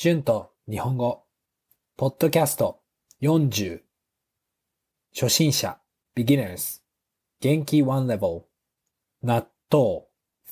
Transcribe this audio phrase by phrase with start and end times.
[0.00, 1.24] 春と日本語、
[1.96, 2.78] ポッドキャスト
[3.20, 3.80] 40、
[5.12, 5.80] 初心者、
[6.16, 6.82] beginners、
[7.40, 8.42] 元気 one level、
[9.24, 10.06] 納豆、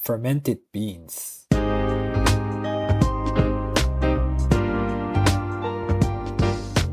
[0.04, 1.46] fermented beans。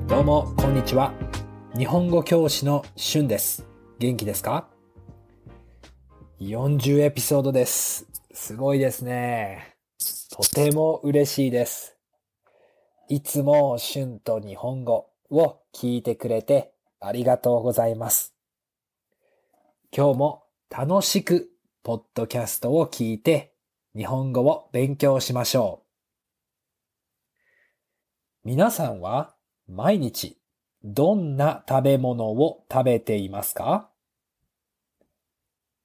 [0.07, 1.11] どうも、こんにちは。
[1.75, 3.65] 日本語教師の春です。
[3.97, 4.69] 元気ですか
[6.39, 8.05] ?40 エピソードです。
[8.31, 9.73] すごいですね。
[10.29, 11.92] とても嬉しいです。
[13.09, 18.33] いつも春と日本語を聞いてくれてありがとうございます。
[19.95, 21.49] 今日も楽しく
[21.83, 23.53] ポッドキャストを聞いて
[23.95, 25.83] 日本語を勉強しましょ
[28.45, 28.47] う。
[28.47, 29.35] 皆さんは
[29.67, 30.39] 毎日
[30.83, 33.89] どんな食べ物を食べていますか？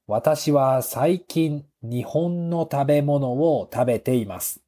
[0.06, 4.62] 私は最近日本の食べ物を食べています。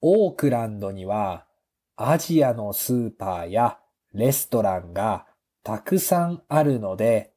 [0.00, 1.44] オークランドには
[1.96, 3.78] アジアのスーパーや
[4.12, 5.26] レストランが
[5.62, 7.32] たくさんあるので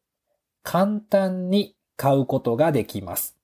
[0.63, 3.35] 簡単に買うことができます。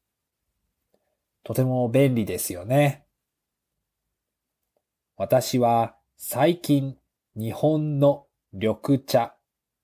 [1.44, 3.05] とても便利ですよね。
[5.16, 6.97] 私は最近
[7.36, 9.33] 日本の緑茶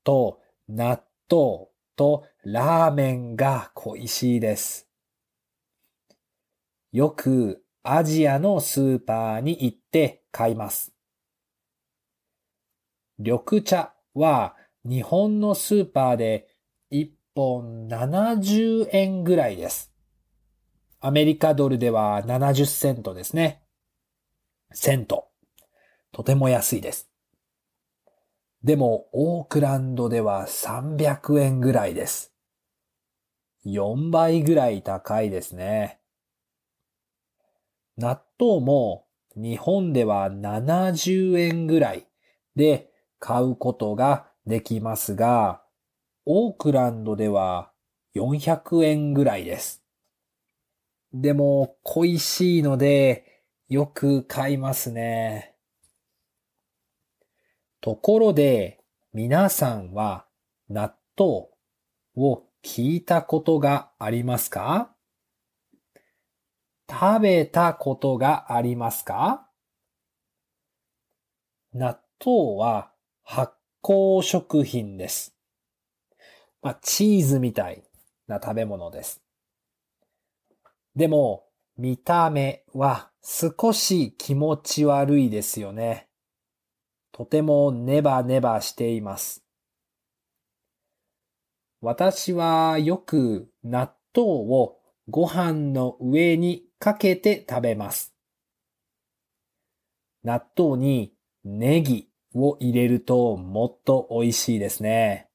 [0.03, 4.87] と納豆とラーメンが恋しいです。
[6.91, 10.93] よくアジアのスーパーに行って買います。
[13.17, 16.47] 緑茶は日本のスーパーで
[16.91, 19.91] 1本70円ぐらいです。
[21.01, 23.63] アメリカドルでは70セントですね。
[24.71, 25.27] セント。
[26.13, 27.09] とても安いです。
[28.63, 32.33] でも、オークランドでは300円ぐらいです。
[33.65, 35.99] 4倍ぐらい高いですね。
[37.97, 39.05] 納豆も
[39.35, 42.07] 日本では70円ぐらい
[42.55, 45.61] で買うことができますが、
[46.25, 47.71] オークランドでは
[48.15, 49.83] 400円ぐらいです。
[51.13, 55.55] でも恋しいのでよく買いますね。
[57.81, 58.79] ところで
[59.13, 60.25] 皆さんは
[60.69, 61.47] 納豆
[62.15, 64.92] を聞いたことがありますか？
[66.89, 69.47] 食べたことがありますか？
[71.73, 72.91] 納豆は
[73.23, 75.35] 発酵食品です。
[76.61, 77.83] まあ、チーズみたい
[78.27, 79.21] な食べ物です。
[80.95, 81.45] でも、
[81.75, 86.07] 見た目は少し気持ち悪いですよね。
[87.11, 89.43] とてもネバネバしています。
[91.81, 94.77] 私はよく納豆を
[95.09, 98.13] ご飯の上にかけて食べます。
[100.21, 101.13] 納豆に
[101.45, 105.29] ネギを入れるともっと美味しいですね。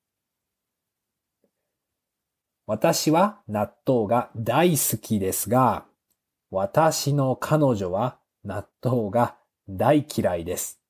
[2.67, 5.87] 私は納豆が大好きですが、
[6.51, 9.39] 私の彼女は納豆が
[9.71, 10.83] 大嫌いです。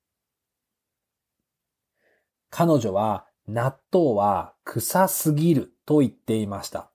[2.51, 6.91] 彼女は納豆は臭すぎると言っていました。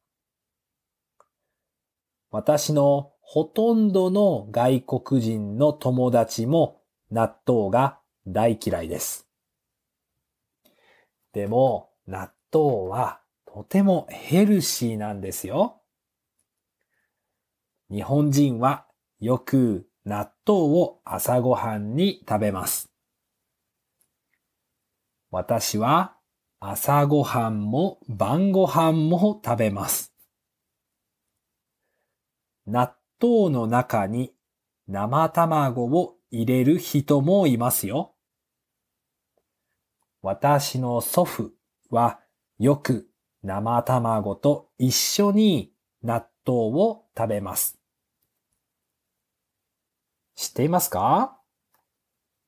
[2.29, 9.27] 私のほとんどの外国人の友達も納豆が大嫌いです。
[11.31, 15.81] でも納豆はとてもヘルシーなんですよ。
[17.89, 18.85] 日本人は
[19.19, 22.91] よく納豆を朝ごはんに食べます。
[25.31, 26.15] 私は
[26.59, 30.13] 朝ごはんも晩ごはんも食べます。
[32.67, 34.33] 納豆の中に
[34.89, 38.15] 生卵を入れる人もいますよ。
[40.21, 41.51] 私の祖父
[41.89, 42.19] は
[42.59, 43.07] よく
[43.43, 47.79] 生卵と一緒に納豆を食べます。
[50.35, 51.39] 知っていますか？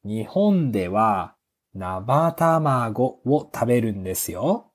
[0.03, 1.35] 日本では
[1.73, 4.73] 生卵を食べるんですよ。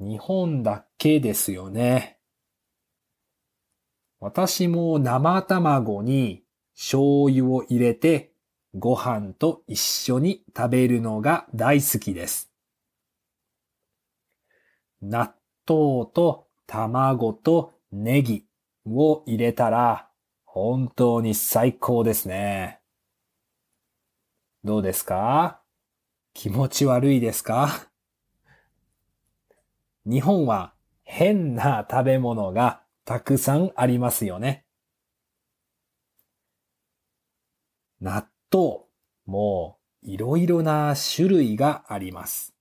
[0.00, 2.18] 日本だけですよね。
[4.24, 6.44] 私も生卵に
[6.76, 8.30] 醤油を入れて
[8.72, 12.48] ご飯と一緒に食べるのが大好きです。
[15.02, 15.34] 納
[15.68, 18.44] 豆と卵とネギ
[18.86, 20.08] を入れたら
[20.44, 22.78] 本当に最高ですね。
[24.62, 25.62] どうですか？
[26.32, 27.88] 気持ち悪いですか？
[30.06, 34.64] 日本は変な食べ物がたくさんありますよね。
[38.00, 38.84] 納豆、
[39.24, 42.54] もいろいろな種類があります。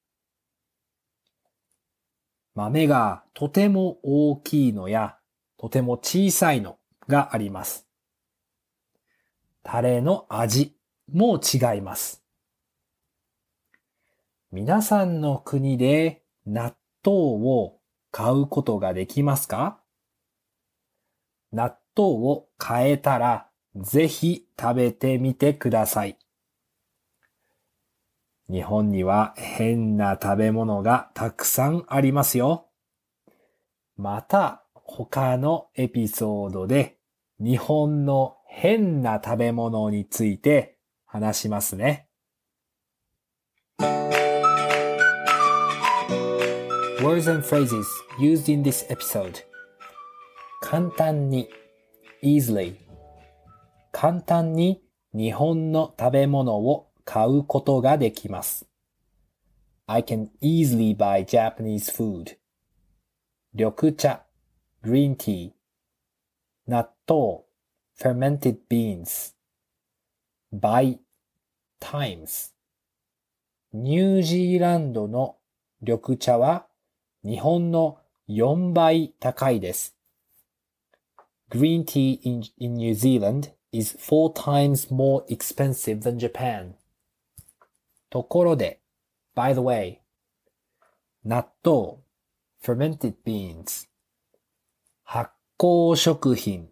[2.54, 5.18] 豆がとても大きいのや
[5.58, 6.78] とても小さいの
[7.08, 7.88] があります。
[9.64, 10.76] タレの味
[11.12, 12.24] も違います。
[14.52, 17.80] 皆さんの国で納豆を
[18.12, 19.81] 買うことができますか？
[21.52, 26.18] 納豆を買えたらぜひ食べてみてください。
[28.50, 32.68] 日本には変な食べ物がたくさんありますよ。
[33.98, 36.98] また他のエピソードで
[37.40, 42.08] 日本の変な食べ物について話しますね。
[47.00, 47.86] Words and phrases
[48.20, 49.51] used in this episode
[50.64, 51.50] 簡単に
[52.24, 52.76] easily
[53.92, 54.82] 簡単に
[55.12, 58.68] 日本の食べ物を買うことができます。
[59.88, 62.38] I can easily buy Japanese food
[63.54, 64.22] 緑茶
[64.84, 65.52] green tea
[66.68, 67.44] 納豆
[68.00, 69.34] fermented beans
[70.54, 71.00] by
[71.82, 72.54] times
[73.74, 75.38] ニュージーランドの
[75.82, 76.68] 緑茶は
[77.26, 77.98] 日本の
[78.30, 80.01] 4倍高いです。
[81.52, 86.76] Green tea in, in New Zealand is four times more expensive than Japan.
[88.10, 88.80] ところで、
[89.36, 90.00] by the way,
[91.26, 92.00] 納豆
[92.64, 93.90] fermented beans
[95.04, 96.70] 発酵食品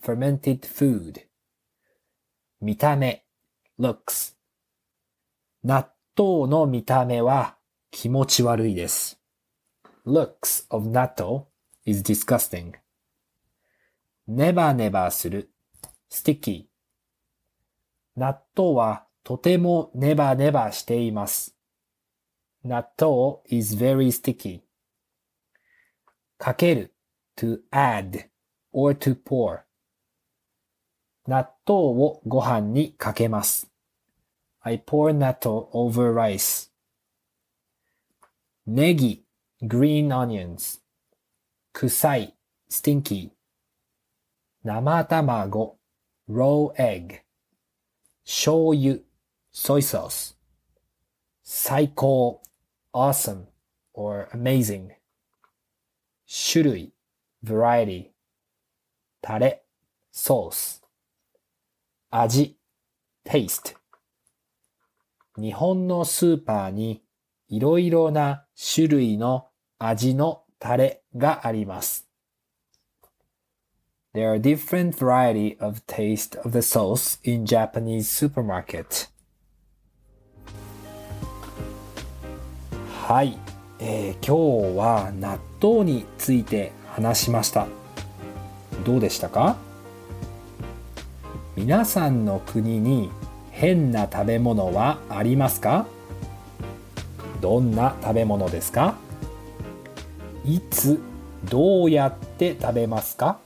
[0.00, 1.26] fermented food
[2.62, 3.26] 見た目
[3.78, 4.34] looks
[5.62, 7.58] 納豆の見た目は
[7.90, 9.20] 気持ち悪いです。
[10.06, 11.44] looks of natto
[11.84, 12.72] is disgusting.
[14.30, 15.50] ネバネバする
[16.10, 16.66] sticky.
[18.14, 21.56] 納豆はとてもネバネバしています。
[22.62, 24.60] 納豆 is very sticky.
[26.36, 26.94] かける
[27.38, 28.28] to add
[28.70, 29.60] or to pour.
[31.26, 33.70] 納豆をご飯にかけます。
[34.60, 36.70] I pour natto over rice.
[38.66, 39.24] ネギ
[39.62, 40.82] green onions
[41.72, 42.34] 臭い
[42.70, 43.37] stinky
[44.68, 45.78] 生卵
[46.28, 47.22] raw egg
[48.22, 49.02] 醤油
[49.50, 50.34] soy sauce
[51.42, 52.42] 最高
[52.92, 53.46] awesome
[53.94, 54.90] or amazing
[56.26, 56.92] 種類
[57.42, 58.10] variety
[59.22, 59.64] タレ
[60.12, 60.82] sauce
[62.10, 62.54] 味
[63.24, 63.74] taste
[65.38, 67.02] 日本のスーパーに
[67.48, 68.44] いろいろな
[68.74, 69.48] 種類の
[69.78, 72.07] 味のタレがあります。
[74.18, 79.08] There are different variety of taste of the sauce in Japanese supermarket.
[83.06, 83.38] はい、
[83.78, 87.68] えー、今日は納豆について話しました。
[88.84, 89.56] どうでしたか
[91.54, 93.10] 皆さんの国に
[93.52, 95.86] 変な食べ物はありますか
[97.40, 98.96] どんな食べ物ですか
[100.44, 100.98] いつ
[101.44, 103.38] どうやって食べますか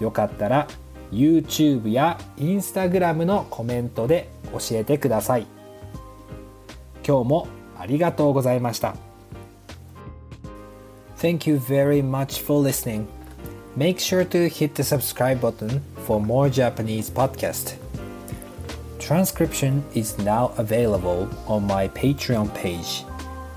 [0.00, 0.66] よかったら
[1.12, 5.46] YouTube や Instagram のコメントで教えてください。
[7.06, 8.94] 今日もありがとうございました。
[11.18, 13.06] Thank you very much for listening.
[13.76, 17.76] Make sure to hit the subscribe button for more Japanese podcast.
[18.98, 23.04] Transcription is now available on my Patreon page.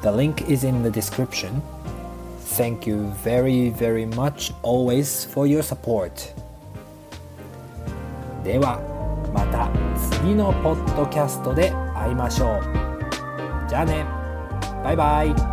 [0.02, 1.62] The link is in the description.
[2.56, 6.12] Thank you very, very much always for your support.
[8.44, 8.80] では、
[9.34, 9.72] また
[10.12, 12.62] 次のポッドキャストで会いましょう。
[13.68, 14.06] じゃあね。
[14.84, 15.53] バイバイ。